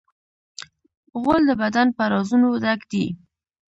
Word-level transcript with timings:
غول 1.21 1.41
د 1.49 1.51
بدن 1.61 1.87
په 1.97 2.03
رازونو 2.11 2.49
ډک 2.63 2.81
دی. 2.91 3.05